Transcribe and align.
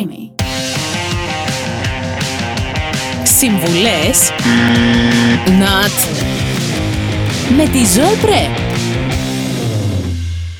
Creamy. 0.00 0.30
Συμβουλές 3.24 4.30
Not 5.46 6.26
με 7.56 7.64
τη 7.64 7.78
Ζωή 7.78 8.16
Πρέ. 8.20 8.46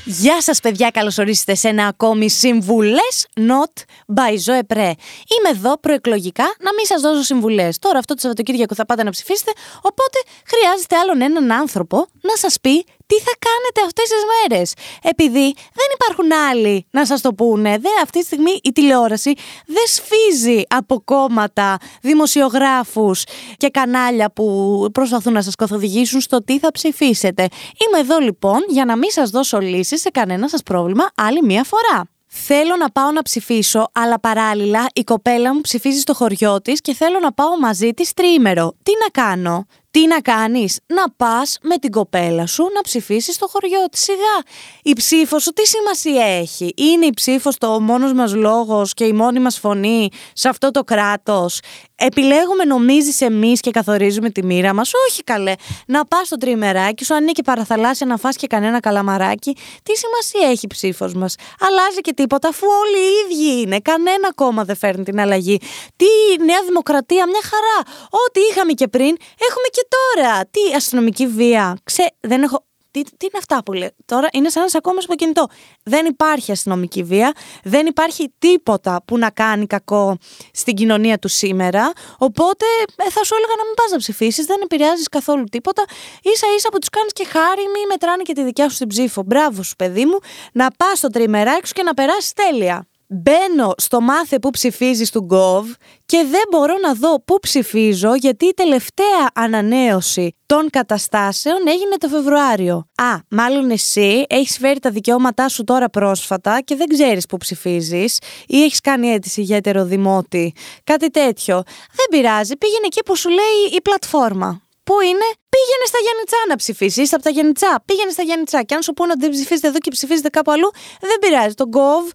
Γεια 0.05 0.41
σας 0.41 0.59
παιδιά, 0.59 0.89
καλώς 0.89 1.17
ορίσατε 1.17 1.55
σε 1.55 1.67
ένα 1.67 1.87
ακόμη 1.87 2.29
Συμβουλές 2.29 3.27
Not 3.35 3.83
by 4.15 4.31
Zoe 4.45 4.75
Pre. 4.75 4.91
Είμαι 5.33 5.49
εδώ 5.53 5.77
προεκλογικά 5.79 6.43
να 6.43 6.73
μην 6.73 6.85
σας 6.85 7.01
δώσω 7.01 7.23
συμβουλές. 7.23 7.79
Τώρα 7.79 7.97
αυτό 7.99 8.13
το 8.13 8.19
Σαββατοκύριακο 8.19 8.75
θα 8.75 8.85
πάτε 8.85 9.03
να 9.03 9.11
ψηφίσετε, 9.11 9.51
οπότε 9.77 10.19
χρειάζεται 10.45 10.95
άλλον 10.95 11.21
έναν 11.21 11.51
άνθρωπο 11.51 11.97
να 12.21 12.35
σας 12.35 12.57
πει 12.61 12.85
τι 13.11 13.19
θα 13.19 13.35
κάνετε 13.47 13.79
αυτές 13.85 14.03
τις 14.09 14.23
μέρες; 14.31 14.73
Επειδή 15.01 15.53
δεν 15.79 15.87
υπάρχουν 15.93 16.31
άλλοι 16.49 16.85
να 16.91 17.05
σας 17.05 17.21
το 17.21 17.33
πούνε. 17.33 17.69
Δεν, 17.69 17.91
αυτή 18.03 18.19
τη 18.19 18.25
στιγμή 18.25 18.59
η 18.63 18.71
τηλεόραση 18.71 19.33
δεν 19.65 19.83
σφίζει 19.85 20.61
από 20.67 21.01
κόμματα, 21.05 21.77
δημοσιογράφους 22.01 23.23
και 23.57 23.69
κανάλια 23.69 24.31
που 24.31 24.45
προσπαθούν 24.91 25.33
να 25.33 25.41
σας 25.41 25.55
καθοδηγήσουν 25.55 26.21
στο 26.21 26.43
τι 26.43 26.59
θα 26.59 26.71
ψηφίσετε. 26.71 27.47
Είμαι 27.87 27.99
εδώ 27.99 28.19
λοιπόν 28.19 28.59
για 28.67 28.85
να 28.85 28.97
μην 28.97 29.11
σας 29.11 29.29
δώσω 29.29 29.59
λύσεις 29.59 30.01
σε 30.01 30.09
κανένα 30.09 30.47
σας 30.47 30.63
πρόβλημα 30.63 31.11
άλλη 31.15 31.41
μία 31.43 31.63
φορά. 31.63 32.09
Θέλω 32.33 32.75
να 32.79 32.89
πάω 32.89 33.11
να 33.11 33.21
ψηφίσω, 33.21 33.87
αλλά 33.91 34.19
παράλληλα 34.19 34.85
η 34.93 35.03
κοπέλα 35.03 35.53
μου 35.53 35.61
ψηφίζει 35.61 35.99
στο 35.99 36.13
χωριό 36.13 36.61
της 36.61 36.81
και 36.81 36.93
θέλω 36.93 37.19
να 37.19 37.31
πάω 37.33 37.59
μαζί 37.59 37.93
της 37.93 38.13
τρίμερο. 38.13 38.73
Τι 38.83 38.91
να 39.03 39.23
κάνω, 39.23 39.65
τι 39.91 40.07
να 40.07 40.19
κάνεις, 40.21 40.79
να 40.87 41.11
πας 41.17 41.57
με 41.61 41.77
την 41.77 41.91
κοπέλα 41.91 42.45
σου 42.45 42.63
να 42.75 42.81
ψηφίσεις 42.81 43.35
στο 43.35 43.47
χωριό 43.47 43.85
της. 43.91 44.01
Σιγά. 44.01 44.53
Η 44.83 44.93
ψήφος 44.93 45.43
σου 45.43 45.51
τι 45.51 45.67
σημασία 45.67 46.25
έχει; 46.25 46.73
Είναι 46.77 47.05
η 47.05 47.13
ψήφος 47.13 47.57
το 47.57 47.79
μόνος 47.79 48.13
μας 48.13 48.33
λόγος 48.33 48.93
και 48.93 49.05
η 49.05 49.13
μόνη 49.13 49.39
μας 49.39 49.59
φωνή 49.59 50.09
σε 50.33 50.49
αυτό 50.49 50.71
το 50.71 50.83
κράτος; 50.83 51.59
Επιλέγουμε, 51.95 52.63
νομίζεις 52.63 53.21
εμείς 53.21 53.59
και 53.59 53.71
καθορίζουμε 53.71 54.29
τη 54.29 54.43
μοίρα 54.43 54.73
μας; 54.73 54.91
Όχι 55.07 55.23
καλέ. 55.23 55.53
Να 55.87 56.05
πας 56.05 56.27
στο 56.27 56.37
τριμεράκι 56.37 57.05
σου, 57.05 57.13
αν 57.13 57.21
είναι 57.21 57.31
και 57.31 57.41
παραθαλάσσια 57.41 58.05
να 58.05 58.17
φας 58.17 58.35
και 58.35 58.47
κανένα 58.47 58.79
καλαμαράκι; 58.79 59.55
Τι 59.83 59.93
σημασία 59.97 60.51
έχει 60.51 60.65
η 60.65 60.67
ψήφος 60.67 61.13
μας; 61.13 61.35
Αλλάζει 61.59 62.01
και 62.01 62.13
τίποτα, 62.13 62.47
αφού 62.47 62.67
όλοι 62.81 62.97
οι 62.97 63.09
ίδιοι 63.23 63.61
είναι. 63.61 63.79
Κανένα 63.79 64.33
κόμμα 64.35 64.63
δεν 64.63 64.75
φέρνει 64.75 65.03
την 65.03 65.19
αλλαγή. 65.19 65.59
Τι 65.95 66.43
Νέα 66.45 66.61
Δημοκρατία, 66.65 67.25
μια 67.25 67.41
χαρά. 67.43 67.97
Ό,τι 68.09 68.39
είχαμε 68.51 68.71
και 68.71 68.87
πριν, 68.87 69.15
έχουμε 69.49 69.67
και 69.71 69.80
τώρα. 69.87 70.45
Τι 70.45 70.75
αστυνομική 70.75 71.27
βία. 71.27 71.77
Ξέ, 71.83 72.11
δεν 72.19 72.43
έχω 72.43 72.65
τι, 72.91 73.03
τι 73.03 73.25
είναι 73.25 73.37
αυτά 73.37 73.63
που 73.63 73.73
λέει. 73.73 73.91
Τώρα 74.05 74.27
είναι 74.31 74.49
σαν 74.49 74.61
να 74.61 74.69
σε 74.69 74.77
ακόμα 74.77 75.01
στο 75.01 75.15
κινητό. 75.15 75.47
Δεν 75.83 76.05
υπάρχει 76.05 76.51
αστυνομική 76.51 77.03
βία. 77.03 77.31
Δεν 77.63 77.85
υπάρχει 77.85 78.33
τίποτα 78.39 79.01
που 79.05 79.17
να 79.17 79.29
κάνει 79.29 79.67
κακό 79.67 80.17
στην 80.53 80.75
κοινωνία 80.75 81.19
του 81.19 81.27
σήμερα. 81.27 81.91
Οπότε 82.17 82.65
ε, 82.95 83.09
θα 83.09 83.23
σου 83.23 83.35
έλεγα 83.35 83.53
να 83.57 83.65
μην 83.65 83.73
πας 83.75 83.91
να 83.91 83.97
ψηφίσεις. 83.97 84.45
Δεν 84.45 84.59
επηρεάζεις 84.63 85.07
καθόλου 85.07 85.43
τίποτα. 85.43 85.83
σα 86.21 86.53
ίσα 86.53 86.69
που 86.69 86.79
τους 86.79 86.89
κάνεις 86.89 87.13
και 87.13 87.25
χάρη, 87.25 87.61
μη 87.61 87.85
μετράνε 87.87 88.23
και 88.23 88.33
τη 88.33 88.43
δικιά 88.43 88.69
σου 88.69 88.77
την 88.77 88.87
ψήφο. 88.87 89.23
Μπράβο 89.23 89.63
σου, 89.63 89.75
παιδί 89.75 90.05
μου, 90.05 90.17
να 90.53 90.67
πας 90.77 90.97
στο 90.97 91.07
τριμεράκι 91.07 91.67
σου 91.67 91.73
και 91.73 91.83
να 91.83 91.93
περάσεις 91.93 92.33
τέλεια. 92.33 92.85
Μπαίνω 93.13 93.73
στο 93.77 94.01
μάθε 94.01 94.39
που 94.39 94.49
ψηφίζεις 94.49 95.11
του 95.11 95.27
Gov 95.31 95.63
και 96.05 96.25
δεν 96.29 96.41
μπορώ 96.51 96.73
να 96.81 96.93
δω 96.93 97.21
πού 97.21 97.39
ψηφίζω 97.39 98.15
γιατί 98.15 98.45
η 98.45 98.53
τελευταία 98.53 99.31
ανανέωση 99.33 100.35
των 100.45 100.69
καταστάσεων 100.69 101.67
έγινε 101.67 101.95
το 101.97 102.07
Φεβρουάριο. 102.07 102.75
Α, 102.95 103.17
μάλλον 103.29 103.69
εσύ 103.69 104.25
έχεις 104.29 104.57
φέρει 104.57 104.79
τα 104.79 104.89
δικαιώματά 104.89 105.49
σου 105.49 105.63
τώρα 105.63 105.89
πρόσφατα 105.89 106.61
και 106.61 106.75
δεν 106.75 106.87
ξέρεις 106.87 107.25
πού 107.25 107.37
ψηφίζεις 107.37 108.17
ή 108.47 108.63
έχεις 108.63 108.81
κάνει 108.81 109.07
αίτηση 109.07 109.41
για 109.41 109.55
ετεροδημότη, 109.57 110.53
κάτι 110.83 111.09
τέτοιο. 111.09 111.63
Δεν 111.91 112.05
πειράζει, 112.09 112.57
πήγαινε 112.57 112.85
εκεί 112.85 113.03
που 113.03 113.15
σου 113.15 113.29
λέει 113.29 113.75
η 113.75 113.81
πλατφόρμα. 113.81 114.61
Πού 114.83 114.95
είναι, 115.01 115.27
πήγαινε 115.53 115.85
στα 115.91 115.99
Γιάννητσά 116.05 116.37
να 116.47 116.55
ψηφίσεις. 116.55 117.03
Είσαι 117.03 117.15
από 117.15 117.23
τα 117.23 117.29
Γιάννητσά. 117.29 117.83
Πήγαινε 117.85 118.11
στα 118.11 118.23
Γιάννητσά. 118.23 118.63
Και 118.63 118.75
αν 118.75 118.81
σου 118.81 118.93
πούνε 118.93 119.11
ότι 119.11 119.21
δεν 119.21 119.29
ψηφίζετε 119.29 119.67
εδώ 119.67 119.77
και 119.77 119.91
ψηφίζετε 119.91 120.29
κάπου 120.29 120.51
αλλού, 120.51 120.69
δεν 120.99 121.17
πειράζει. 121.19 121.53
Το 121.53 121.65
Gov 121.75 122.05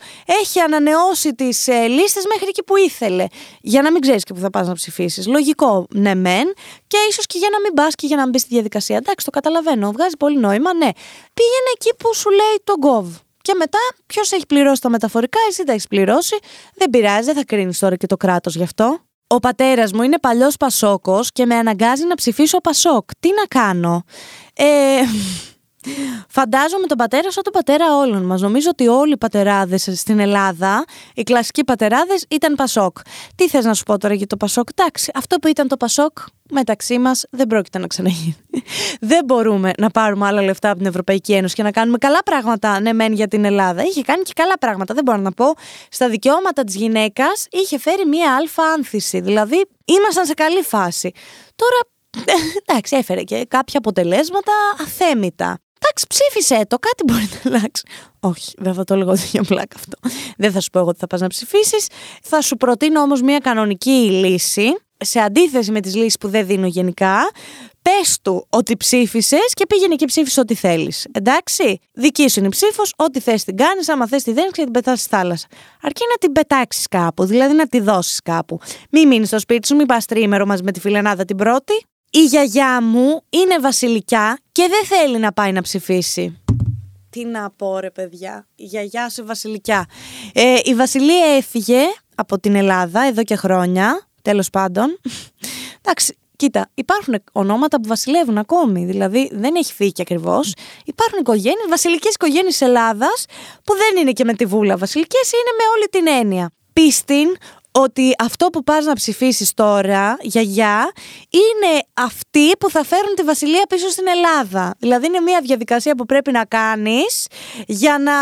έχει 0.41 0.61
ανανεώσει 0.61 1.35
τις 1.35 1.69
ε, 1.69 1.87
λίστες 1.87 2.25
μέχρι 2.33 2.47
εκεί 2.49 2.63
που 2.63 2.77
ήθελε. 2.77 3.27
Για 3.61 3.83
να 3.83 3.91
μην 3.93 4.01
ξέρεις 4.01 4.25
και 4.25 4.33
που 4.35 4.41
θα 4.41 4.51
πας 4.51 4.67
να 4.67 4.75
ψηφίσεις. 4.75 5.27
Λογικό, 5.27 5.87
ναι, 5.91 6.15
μεν. 6.15 6.47
Και 6.87 6.99
ίσως 7.11 7.27
και 7.27 7.39
για 7.39 7.49
να 7.53 7.61
μην 7.61 7.73
πας 7.75 7.95
και 7.95 8.07
για 8.07 8.17
να 8.17 8.23
μην 8.23 8.31
μπεις 8.31 8.41
στη 8.41 8.51
διαδικασία. 8.55 8.97
Εντάξει, 8.97 9.25
το 9.25 9.31
καταλαβαίνω. 9.31 9.93
Βγάζει 9.93 10.17
πολύ 10.17 10.39
νόημα, 10.39 10.75
ναι. 10.75 10.91
Πήγαινε 11.39 11.71
εκεί 11.75 11.95
που 11.99 12.15
σου 12.15 12.31
λέει 12.31 12.57
το 12.65 12.75
Gov. 12.87 13.21
Και 13.43 13.55
μετά, 13.55 13.79
ποιος 14.07 14.33
έχει 14.33 14.47
πληρώσει 14.47 14.81
τα 14.81 14.89
μεταφορικά, 14.91 15.39
εσύ 15.49 15.65
τα 15.65 15.73
έχεις 15.73 15.87
πληρώσει. 15.87 16.37
Δεν 16.75 16.91
πειράζει, 16.91 17.25
δεν 17.25 17.35
θα 17.35 17.45
κρίνεις 17.45 17.79
τώρα 17.79 17.97
και 17.97 18.07
το 18.07 18.17
κράτος 18.17 18.55
γι' 18.55 18.63
αυτό. 18.63 19.06
Ο 19.29 19.39
πατέρας 19.39 19.93
μου 19.93 20.03
είναι 20.03 20.19
παλιός 20.19 20.57
Πασόκος 20.57 21.33
και 21.33 21.47
με 21.47 21.55
αναγκάζει 21.55 22.07
να 22.07 22.15
ψηφίσω 22.15 22.59
Πασόκ. 22.59 23.11
Τι 23.21 23.29
να 23.29 23.61
κάνω; 23.61 24.05
Ε, 24.55 24.65
Φαντάζομαι 26.29 26.87
τον 26.87 26.97
πατέρα 26.97 27.33
σαν 27.33 27.43
τον 27.43 27.53
πατέρα 27.53 27.97
όλων 27.97 28.23
μας. 28.23 28.41
Νομίζω 28.41 28.69
ότι 28.71 28.89
όλοι 28.89 29.13
οι 29.13 29.17
πατεράδες 29.17 29.89
στην 29.95 30.19
Ελλάδα, 30.19 30.85
οι 31.15 31.23
κλασικοί 31.23 31.65
πατεράδες, 31.65 32.25
ήταν 32.31 32.55
Πασόκ. 32.55 32.97
Τι 33.35 33.49
θες 33.49 33.65
να 33.65 33.75
σου 33.75 33.83
πω 33.83 33.99
τώρα 33.99 34.15
για 34.15 34.27
το 34.27 34.37
Πασόκ; 34.37 34.69
Εντάξει, 34.75 35.11
αυτό 35.15 35.37
που 35.39 35.49
ήταν 35.49 35.69
το 35.69 35.77
Πασόκ 35.77 36.19
μεταξύ 36.51 36.99
μας 36.99 37.25
δεν 37.31 37.47
πρόκειται 37.47 37.79
να 37.79 37.87
ξαναγίνει. 37.87 38.37
δεν 39.01 39.25
μπορούμε 39.25 39.71
να 39.79 39.91
πάρουμε 39.91 40.27
άλλα 40.27 40.43
λεφτά 40.43 40.69
από 40.69 40.79
την 40.79 40.87
Ευρωπαϊκή 40.87 41.33
Ένωση 41.33 41.55
και 41.55 41.63
να 41.63 41.71
κάνουμε 41.71 41.99
καλά 41.99 42.23
πράγματα, 42.25 42.81
ναι, 42.81 42.93
μεν 42.93 43.13
για 43.13 43.29
την 43.29 43.45
Ελλάδα. 43.45 43.83
Είχε 43.83 44.03
κάνει 44.03 44.23
και 44.23 44.33
καλά 44.35 44.59
πράγματα, 44.59 44.95
δεν 44.95 45.05
μπορώ 45.05 45.19
να 45.19 45.33
πω. 45.33 45.55
Στα 45.91 46.09
δικαιώματα 46.09 46.65
της 46.65 46.75
γυναίκας 46.75 47.47
είχε 47.51 47.79
φέρει 47.79 48.07
μία 48.07 48.37
αλφα 48.37 48.63
άνθηση. 48.63 49.21
Δηλαδή, 49.21 49.67
ήμασταν 49.85 50.27
σε 50.27 50.35
καλή 50.35 50.63
φάση. 50.63 51.13
Τώρα 51.57 51.95
εντάξει, 52.67 52.97
έφερε 52.97 53.23
και 53.23 53.47
κάποια 53.49 53.79
αποτελέσματα 53.79 54.53
αθέμητα. 54.81 55.59
Εντάξει, 55.87 56.07
ψήφισε 56.09 56.67
το, 56.69 56.79
κάτι 56.79 57.03
μπορεί 57.07 57.29
να 57.33 57.57
αλλάξει. 57.57 57.83
Όχι, 58.21 58.53
δεν 58.59 58.75
θα 58.75 58.85
το 58.85 58.95
έλεγα 58.95 59.15
για 59.15 59.43
πλάκα 59.43 59.77
αυτό. 59.77 59.99
Δεν 60.37 60.53
θα 60.53 60.61
σου 60.61 60.71
πω 60.71 60.79
εγώ 60.79 60.89
ότι 60.89 60.99
θα 60.99 61.07
πας 61.07 61.21
να 61.21 61.27
ψηφίσεις. 61.27 61.87
Θα 62.23 62.41
σου 62.41 62.57
προτείνω 62.57 63.01
όμως 63.01 63.23
μια 63.23 63.39
κανονική 63.39 64.11
λύση, 64.11 64.77
σε 64.99 65.19
αντίθεση 65.21 65.71
με 65.71 65.81
τις 65.81 65.95
λύσεις 65.95 66.17
που 66.19 66.29
δεν 66.29 66.47
δίνω 66.47 66.67
γενικά. 66.67 67.31
Πες 67.83 68.19
του 68.23 68.47
ότι 68.51 68.77
ψήφισες 68.77 69.53
και 69.55 69.67
πήγαινε 69.67 69.95
και 69.95 70.05
ψήφισε 70.05 70.41
ό,τι 70.41 70.55
θέλεις. 70.55 71.07
Εντάξει; 71.13 71.79
Δική 71.93 72.29
σου 72.29 72.39
είναι 72.39 72.49
η 72.49 72.51
ψήφος, 72.51 72.93
ό,τι 72.97 73.21
θες 73.21 73.45
την 73.45 73.57
κάνεις, 73.57 73.89
άμα 73.89 74.07
θες 74.07 74.23
τη 74.23 74.33
δένεις 74.33 74.53
και 74.53 74.63
την 74.63 74.73
πετάς 74.73 75.01
στη 75.01 75.09
θάλασσα. 75.09 75.47
Αρκεί 75.83 76.03
να 76.11 76.17
την 76.17 76.33
πετάξεις 76.33 76.87
κάπου, 76.87 77.25
δηλαδή 77.25 77.55
να 77.55 77.67
τη 77.67 77.81
δώσεις 77.81 78.21
κάπου. 78.23 78.59
Μην 78.91 79.09
μείνεις 79.09 79.29
στο 79.29 79.39
σπίτι 79.39 79.67
σου, 79.67 79.77
μην 79.77 79.87
πας 79.87 80.07
τρίμερο 80.07 80.47
μαζί 80.47 80.63
με 80.63 80.73
τη 80.73 80.81
φιλενάδα 80.81 81.25
την 81.25 81.37
πρώτη 81.37 81.85
η 82.11 82.25
γιαγιά 82.25 82.83
μου 82.83 83.23
είναι 83.31 83.59
βασιλικιά 83.61 84.39
και 84.53 84.69
δεν 84.69 84.99
θέλει 84.99 85.19
να 85.19 85.33
πάει 85.33 85.53
να 85.53 85.63
ψηφίσει. 85.63 86.41
Τι 87.11 87.25
να 87.25 87.51
πω 87.51 87.79
ρε 87.79 87.91
παιδιά, 87.91 88.47
η 88.55 88.65
γιαγιά 88.65 89.09
σου 89.09 89.27
βασιλικιά. 89.27 89.87
Ε, 90.33 90.59
η 90.65 90.75
βασιλεία 90.75 91.27
έφυγε 91.37 91.81
από 92.15 92.39
την 92.39 92.55
Ελλάδα 92.55 93.03
εδώ 93.03 93.23
και 93.23 93.37
χρόνια, 93.37 94.09
τέλος 94.23 94.51
πάντων. 94.51 95.01
Εντάξει, 95.83 96.17
Κοίτα, 96.37 96.71
υπάρχουν 96.75 97.15
ονόματα 97.33 97.81
που 97.81 97.89
βασιλεύουν 97.89 98.39
ακόμη. 98.39 98.85
Δηλαδή 98.85 99.31
δεν 99.33 99.55
έχει 99.55 99.73
φύγει 99.73 99.93
και 99.93 100.03
ακριβώς. 100.03 100.55
Υπάρχουν 100.85 101.19
οικογένειε, 101.19 101.67
βασιλικές 101.69 102.15
οικογένειες 102.15 102.61
Ελλάδας, 102.61 103.25
που 103.65 103.75
δεν 103.77 104.03
είναι 104.03 104.13
και 104.13 104.25
με 104.25 104.35
τη 104.35 104.47
βούλα 104.47 104.77
βασιλικές, 104.77 105.33
είναι 105.33 105.53
με 105.59 105.65
όλη 105.75 105.89
την 105.91 106.21
έννοια. 106.21 106.51
Πίστην 106.73 107.37
ότι 107.85 108.15
αυτό 108.19 108.47
που 108.47 108.65
πας 108.65 108.85
να 108.85 108.93
ψηφίσεις 108.93 109.55
τώρα, 109.55 110.17
γιαγιά, 110.21 110.93
είναι 111.31 111.83
αυτοί 111.95 112.57
που 112.57 112.71
θα 112.71 112.85
φέρουν 112.85 113.15
τη 113.15 113.23
βασιλεία 113.23 113.65
πίσω 113.69 113.89
στην 113.89 114.05
Ελλάδα. 114.09 114.75
Δηλαδή 114.79 115.07
είναι 115.07 115.21
μια 115.21 115.41
διαδικασία 115.43 115.95
που 115.95 116.07
πρέπει 116.07 116.33
να 116.33 116.45
κάνεις 116.45 117.27
για 117.67 117.99
να 117.99 118.13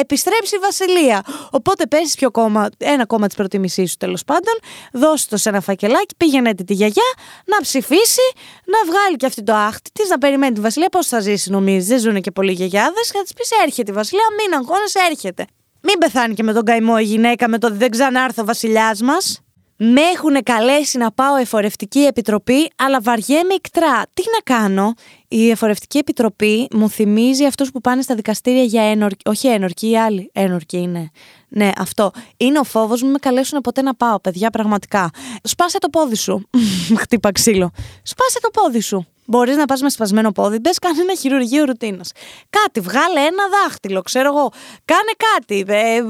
επιστρέψει 0.00 0.56
η 0.56 0.58
βασιλεία. 0.58 1.22
Οπότε 1.50 1.86
πέσεις 1.86 2.14
πιο 2.14 2.30
κόμμα, 2.30 2.68
ένα 2.78 3.06
κόμμα 3.06 3.26
της 3.26 3.36
προτιμησής 3.36 3.90
σου 3.90 3.96
τέλος 3.96 4.24
πάντων, 4.24 4.54
δώσ' 4.92 5.26
το 5.26 5.36
σε 5.36 5.48
ένα 5.48 5.60
φακελάκι, 5.60 6.14
πήγαινε 6.16 6.54
τη 6.54 6.74
γιαγιά 6.74 7.10
να 7.44 7.60
ψηφίσει, 7.60 8.32
να 8.64 8.92
βγάλει 8.92 9.16
και 9.16 9.26
αυτή 9.26 9.42
το 9.42 9.54
άχτη 9.54 9.90
της, 9.92 10.08
να 10.08 10.18
περιμένει 10.18 10.54
τη 10.54 10.60
βασιλεία. 10.60 10.88
Πώς 10.88 11.06
θα 11.06 11.20
ζήσει 11.20 11.50
νομίζεις, 11.50 11.88
δεν 11.88 11.98
ζουν 11.98 12.20
και 12.20 12.30
πολλοί 12.30 12.52
γιαγιάδες, 12.52 13.10
θα 13.12 13.22
της 13.22 13.32
πεις 13.32 13.50
έρχεται 13.64 13.90
η 13.90 13.94
βασιλεία, 13.94 14.26
μην 14.38 14.58
αγχώνεσαι, 14.58 14.98
έρχεται. 15.10 15.46
Μην 15.82 15.98
πεθάνει 15.98 16.34
και 16.34 16.42
με 16.42 16.52
τον 16.52 16.64
καημό 16.64 16.94
η 16.98 17.04
γυναίκα 17.04 17.48
με 17.48 17.58
το 17.58 17.66
ότι 17.66 17.76
δεν 17.76 17.90
ξανάρθει 17.90 18.40
ο 18.40 18.44
βασιλιάς 18.44 19.00
μας. 19.00 19.40
Με 19.84 20.00
έχουν 20.00 20.42
καλέσει 20.42 20.98
να 20.98 21.12
πάω 21.12 21.36
εφορευτική 21.36 21.98
επιτροπή, 22.00 22.70
αλλά 22.76 23.00
βαριέμαι 23.00 23.54
ικτρά. 23.54 24.02
Τι 24.14 24.22
να 24.32 24.54
κάνω; 24.56 24.94
Η 25.28 25.50
εφορευτική 25.50 25.98
επιτροπή 25.98 26.68
μου 26.72 26.90
θυμίζει 26.90 27.44
αυτούς 27.44 27.70
που 27.70 27.80
πάνε 27.80 28.02
στα 28.02 28.14
δικαστήρια 28.14 28.62
για 28.62 28.82
ένορκη. 28.82 29.28
Όχι 29.28 29.48
ένορκη, 29.48 29.90
οι 29.90 29.98
άλλοι. 29.98 30.30
Ένορκη 30.32 30.76
είναι. 30.76 31.10
Ναι, 31.48 31.70
αυτό. 31.76 32.10
Είναι 32.36 32.58
ο 32.58 32.64
φόβος 32.64 33.02
μου, 33.02 33.10
με 33.10 33.18
καλέσουν 33.18 33.60
ποτέ 33.60 33.82
να 33.82 33.94
πάω, 33.94 34.20
παιδιά, 34.20 34.50
πραγματικά. 34.50 35.10
Σπάσε 35.42 35.78
το 35.78 35.88
πόδι 35.88 36.16
σου. 36.16 36.48
Χτύπα 37.02 37.32
ξύλο. 37.32 37.70
Σπάσε 38.02 38.40
το 38.40 38.50
πόδι 38.50 38.80
σου. 38.80 39.06
Μπορείς 39.26 39.56
να 39.56 39.64
πας 39.64 39.80
με 39.80 39.90
σπασμένο 39.90 40.32
πόδι, 40.32 40.58
μπες 40.58 40.78
κάνει 40.78 40.98
ένα 40.98 41.14
χειρουργείο 41.14 41.64
ρουτίνας. 41.64 42.12
Κάτι, 42.50 42.80
βγάλε 42.80 43.20
ένα 43.20 43.44
δάχτυλο, 43.48 44.02
ξέρω 44.02 44.28
εγώ. 44.28 44.50
Κάνε 44.84 45.12
κάτι. 45.16 45.64
Ε, 45.66 46.02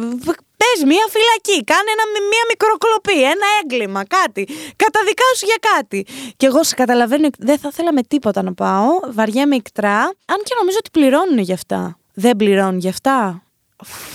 πες 0.62 0.84
μία 0.84 1.06
φυλακή, 1.14 1.64
κάνε 1.64 1.90
ένα, 1.96 2.04
μία 2.30 2.44
μικροκλοπή, 2.50 3.18
ένα 3.34 3.46
έγκλημα, 3.58 4.04
κάτι. 4.04 4.42
Καταδικάσου 4.76 5.46
για 5.50 5.60
κάτι. 5.72 6.06
Και 6.36 6.46
εγώ 6.46 6.64
σε 6.64 6.74
καταλαβαίνω, 6.74 7.28
δεν 7.38 7.58
θα 7.58 7.68
ήθελα 7.72 7.92
με 7.92 8.02
τίποτα 8.02 8.42
να 8.42 8.54
πάω. 8.54 8.88
Βαριέμαι 9.10 9.56
ικτρά. 9.56 9.98
Αν 10.32 10.38
και 10.44 10.54
νομίζω 10.58 10.76
ότι 10.78 10.90
πληρώνουν 10.90 11.38
γι' 11.38 11.52
αυτά. 11.52 11.98
Δεν 12.14 12.36
πληρώνουν 12.36 12.78
γι' 12.78 12.88
αυτά. 12.88 13.42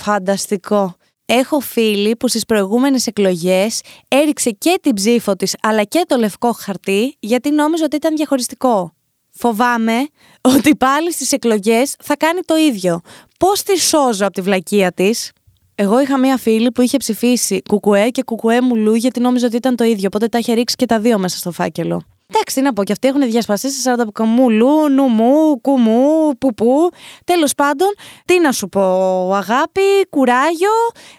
Φανταστικό. 0.02 0.96
Έχω 1.30 1.60
φίλη 1.60 2.16
που 2.16 2.28
στις 2.28 2.44
προηγούμενες 2.44 3.06
εκλογές 3.06 3.80
έριξε 4.08 4.50
και 4.50 4.78
την 4.82 4.94
ψήφο 4.94 5.36
της 5.36 5.56
αλλά 5.62 5.84
και 5.84 6.04
το 6.06 6.16
λευκό 6.16 6.52
χαρτί 6.52 7.16
γιατί 7.20 7.50
νόμιζε 7.50 7.84
ότι 7.84 7.96
ήταν 7.96 8.16
διαχωριστικό. 8.16 8.92
Φοβάμαι 9.30 10.08
ότι 10.40 10.76
πάλι 10.76 11.12
στις 11.12 11.32
εκλογές 11.32 11.94
θα 12.02 12.16
κάνει 12.16 12.40
το 12.44 12.56
ίδιο. 12.56 13.00
Πώς 13.38 13.62
τη 13.62 13.78
σώζω 13.78 14.24
από 14.24 14.34
τη 14.34 14.40
βλακεία 14.40 14.92
της; 14.92 15.32
Εγώ 15.80 16.00
είχα 16.00 16.18
μία 16.18 16.36
φίλη 16.36 16.72
που 16.72 16.80
είχε 16.80 16.96
ψηφίσει 16.96 17.62
κουκουέ 17.68 18.08
και 18.08 18.22
κουκουέ 18.22 18.60
μουλού 18.60 18.94
γιατί 18.94 19.20
νόμιζε 19.20 19.46
ότι 19.46 19.56
ήταν 19.56 19.76
το 19.76 19.84
ίδιο. 19.84 20.04
Οπότε 20.06 20.28
τα 20.28 20.38
είχε 20.38 20.52
ρίξει 20.52 20.76
και 20.76 20.86
τα 20.86 21.00
δύο 21.00 21.18
μέσα 21.18 21.36
στο 21.36 21.52
φάκελο. 21.52 22.02
Εντάξει, 22.26 22.54
τι 22.54 22.62
να 22.62 22.72
πω, 22.72 22.84
και 22.84 22.92
αυτοί 22.92 23.08
έχουν 23.08 23.20
διασπαστεί 23.20 23.70
σε 23.70 23.94
40 23.98 24.04
καμούλου, 24.12 24.88
νομού, 24.88 25.60
κουμού, 25.60 26.38
πουπού. 26.38 26.90
Τέλος 27.24 27.54
πάντων, 27.54 27.88
τι 28.24 28.40
να 28.40 28.52
σου 28.52 28.68
πω, 28.68 28.80
αγάπη, 29.34 30.06
κουράγιο, 30.10 30.70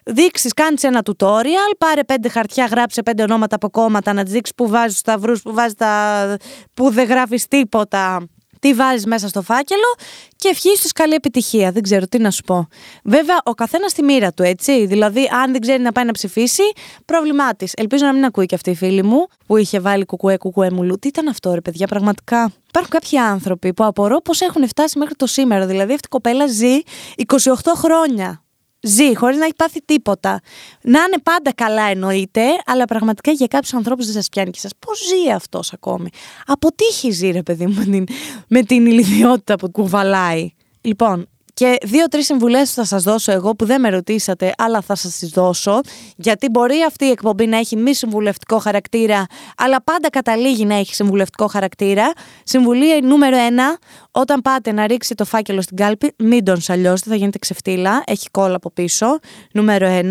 δείξεις, 0.06 0.54
κάνεις 0.54 0.84
ένα 0.84 1.02
tutorial, 1.06 1.76
πάρε 1.78 2.04
πέντε 2.04 2.30
χαρτιά, 2.30 2.66
γράψε 2.66 3.04
πέντε 3.04 3.24
ονόματα 3.24 3.56
από 3.56 3.70
κόμματα, 3.70 4.14
να 4.14 4.24
δείξεις 4.24 4.56
που 4.56 4.68
βάζεις 4.68 4.92
τους 4.92 5.00
σταυρούς, 5.00 5.42
που 5.42 5.54
βάζεις 5.54 5.74
τα. 5.74 6.38
που 6.74 6.90
δεν 6.90 7.08
γράφεις 7.08 7.48
τίποτα 7.48 8.28
τι 8.60 8.74
βάζεις 8.74 9.06
μέσα 9.06 9.28
στο 9.28 9.42
φάκελο 9.42 9.96
και 10.36 10.48
ευχή 10.48 10.70
τους 10.82 10.92
καλή 10.92 11.14
επιτυχία. 11.14 11.72
Δεν 11.72 11.82
ξέρω 11.82 12.08
τι 12.08 12.20
να 12.20 12.32
σου 12.32 12.42
πω. 12.44 12.68
Βέβαια, 13.04 13.38
ο 13.44 13.52
καθένας 13.52 13.92
στη 13.92 14.04
μοίρα 14.04 14.34
του, 14.34 14.44
έτσι. 14.44 14.86
Δηλαδή, 14.86 15.30
αν 15.44 15.52
δεν 15.52 15.62
ξέρει 15.62 15.82
να 15.82 15.92
πάει 15.92 16.06
να 16.06 16.12
ψηφίσει, 16.12 16.64
πρόβλημά 17.06 17.56
της. 17.56 17.74
Ελπίζω 17.76 18.06
να 18.06 18.14
μην 18.14 18.26
ακούει 18.26 18.46
και 18.46 18.56
αυτή 18.56 18.70
η 18.70 18.76
φίλη 18.76 19.04
μου 19.04 19.28
που 19.48 19.58
είχε 19.58 19.80
βάλει 19.80 20.06
κουκουέ, 20.06 20.38
κουκουέ 20.38 20.72
μουλού. 20.72 21.00
Τι 21.00 21.08
ήταν 21.08 21.28
αυτό, 21.28 21.54
ρε 21.54 21.62
παιδιά, 21.62 21.88
πραγματικά; 21.88 22.52
Υπάρχουν 22.68 22.92
κάποιοι 23.00 23.18
άνθρωποι 23.18 23.74
που 23.74 23.84
απορώ 23.84 24.22
πώς 24.22 24.42
έχουν 24.42 24.68
φτάσει 24.68 25.00
μέχρι 25.00 25.16
το 25.16 25.26
σήμερα. 25.26 25.66
Δηλαδή, 25.66 25.94
αυτή 25.94 26.06
η 26.06 26.10
κοπέλα 26.10 26.48
ζει 26.48 26.80
28 27.16 27.54
χρόνια 27.76 28.44
ζει 28.82 29.16
χωρίς 29.16 29.38
να 29.38 29.44
έχει 29.44 29.56
πάθει 29.56 29.82
τίποτα. 29.86 30.40
Να 30.82 31.00
είναι 31.00 31.18
πάντα 31.24 31.54
καλά 31.54 31.84
εννοείται, 31.84 32.42
αλλά 32.66 32.86
πραγματικά 32.86 33.32
για 33.32 33.48
κάποιους 33.48 33.74
ανθρώπους 33.74 34.06
δεν 34.06 34.14
σας 34.14 34.30
πιάνει 34.30 34.52
και 34.52 34.60
σας. 34.60 34.72
Πώς 34.80 35.00
ζει 35.00 35.32
αυτός 35.32 35.74
ακόμη; 35.74 36.10
Αποτύχει 36.46 37.12
ζει, 37.12 37.30
ρε 37.30 37.44
παιδί 37.44 37.66
μου, 37.66 37.74
με 37.74 37.86
την, 37.86 38.06
με 38.48 38.64
την 38.64 38.86
ηλικιότητα 38.86 39.56
που 39.56 39.72
κουβαλάει; 39.72 40.50
Λοιπόν, 40.82 41.28
και 41.60 41.78
δύο-τρεις 41.84 42.26
συμβουλές 42.26 42.74
θα 42.74 42.86
σας 42.86 43.04
δώσω 43.04 43.32
εγώ 43.32 43.56
που 43.56 43.66
δεν 43.66 43.82
με 43.82 43.90
ρωτήσατε, 43.90 44.54
αλλά 44.58 44.82
θα 44.82 44.96
σας 44.96 45.18
τις 45.18 45.30
δώσω. 45.30 45.80
Γιατί 46.16 46.50
μπορεί 46.50 46.84
αυτή 46.88 47.06
η 47.06 47.10
εκπομπή 47.10 47.46
να 47.46 47.58
έχει 47.58 47.76
μη 47.76 47.96
συμβουλευτικό 47.96 48.60
χαρακτήρα, 48.60 49.26
αλλά 49.58 49.84
πάντα 49.84 50.10
καταλήγει 50.10 50.66
να 50.66 50.76
έχει 50.76 50.96
συμβουλευτικό 50.96 51.48
χαρακτήρα. 51.48 52.12
Συμβουλή 52.44 53.02
νούμερο 53.02 53.38
1. 53.38 53.78
Όταν 54.20 54.42
πάτε 54.42 54.72
να 54.72 54.88
ρίξει 54.88 55.16
το 55.16 55.26
φάκελο 55.26 55.62
στην 55.62 55.78
κάλπη, 55.78 56.14
μην 56.18 56.44
τον 56.44 56.62
σαλιώσετε, 56.62 57.10
θα 57.10 57.16
γίνετε 57.16 57.38
ξεφτύλα. 57.38 58.04
Έχει 58.06 58.30
κόλλα 58.32 58.56
από 58.56 58.72
πίσω. 58.72 59.20
Νούμερο 59.52 59.88
1. 59.88 60.04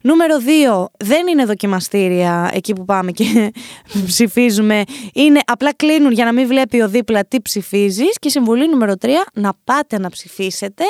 Νούμερο 0.00 0.36
2. 0.80 0.84
Δεν 0.98 1.26
είναι 1.26 1.44
δοκιμαστήρια 1.44 2.50
εκεί 2.52 2.72
που 2.72 2.84
πάμε 2.84 3.12
και 3.12 3.52
ψηφίζουμε. 4.06 4.82
Είναι 5.14 5.40
απλά 5.46 5.74
κλείνουν 5.74 6.12
για 6.12 6.24
να 6.24 6.32
μην 6.32 6.46
βλέπει 6.46 6.82
ο 6.82 6.88
δίπλα 6.88 7.24
τι 7.24 7.40
ψηφίζεις. 7.40 8.18
Και 8.18 8.28
συμβουλή 8.28 8.68
νούμερο 8.68 8.92
3. 9.00 9.08
Να 9.32 9.52
πάτε 9.64 9.98
να 9.98 10.10
ψηφίσετε 10.10 10.84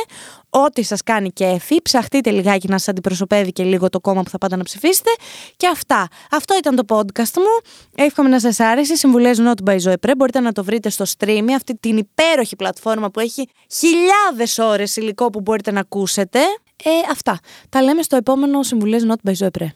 ό,τι 0.50 0.82
σας 0.82 1.02
κάνει 1.02 1.30
κέφι, 1.30 1.82
ψαχτείτε 1.82 2.30
λιγάκι 2.30 2.68
να 2.68 2.78
σας 2.78 2.88
αντιπροσωπεύει 2.88 3.52
και 3.52 3.62
λίγο 3.62 3.88
το 3.88 4.00
κόμμα 4.00 4.22
που 4.22 4.30
θα 4.30 4.38
πάτε 4.38 4.56
να 4.56 4.62
ψηφίσετε 4.62 5.10
και 5.56 5.66
αυτά. 5.66 6.08
Αυτό 6.30 6.56
ήταν 6.58 6.76
το 6.76 6.96
podcast 6.96 7.36
μου. 7.36 7.72
Εύχομαι 7.94 8.28
να 8.28 8.40
σας 8.40 8.60
άρεσε. 8.60 8.94
Συμβουλές 8.94 9.38
Not 9.40 9.70
by 9.70 9.78
Zoe 9.80 10.14
Μπορείτε 10.16 10.40
να 10.40 10.52
το 10.52 10.64
βρείτε 10.64 10.90
στο 10.90 11.04
stream, 11.18 11.44
αυτή 11.54 11.76
την 11.80 11.96
υπέροχη 11.96 12.56
πλατφόρμα 12.56 13.10
που 13.10 13.20
έχει 13.20 13.48
χιλιάδες 13.72 14.58
ώρες 14.58 14.96
υλικό 14.96 15.30
που 15.30 15.40
μπορείτε 15.40 15.70
να 15.70 15.80
ακούσετε. 15.80 16.38
Ε, 16.84 16.90
αυτά. 17.10 17.38
Τα 17.68 17.82
λέμε 17.82 18.02
στο 18.02 18.16
επόμενο 18.16 18.62
Συμβουλές 18.62 19.06
Not 19.08 19.30
by 19.30 19.34
Zoe 19.34 19.68